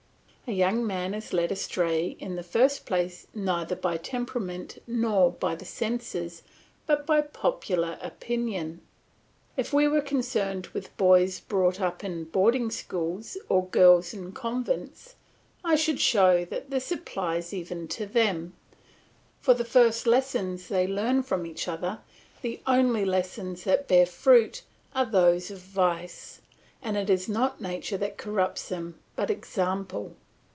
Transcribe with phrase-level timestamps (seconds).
[0.47, 5.55] A young man is led astray in the first place neither by temperament nor by
[5.55, 6.43] the senses,
[6.85, 8.81] but by popular opinion.
[9.55, 15.15] If we were concerned with boys brought up in boarding schools or girls in convents,
[15.63, 18.51] I would show that this applies even to them;
[19.39, 21.99] for the first lessons they learn from each other,
[22.41, 24.63] the only lessons that bear fruit,
[24.93, 26.41] are those of vice;
[26.81, 30.13] and it is not nature that corrupts them but example.